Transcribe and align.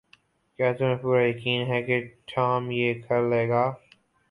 کیا 0.59 0.71
تمہیں 0.73 0.95
پورا 0.95 1.21
یقین 1.21 1.67
ہے 1.67 1.81
کہ 1.83 1.99
ٹام 2.25 2.71
یہ 2.71 3.01
کر 3.07 3.21
لے 3.29 3.47
گا؟ 3.49 3.63